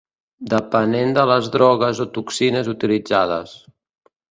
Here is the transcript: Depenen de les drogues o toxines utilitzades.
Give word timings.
Depenen 0.53 1.13
de 1.17 1.25
les 1.33 1.51
drogues 1.57 2.01
o 2.07 2.09
toxines 2.17 2.73
utilitzades. 2.75 3.57